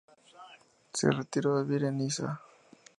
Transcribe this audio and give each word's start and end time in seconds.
Se 0.93 1.11
retiró 1.11 1.55
a 1.57 1.61
vivir 1.63 1.85
a 1.85 1.91
Niza. 1.91 2.41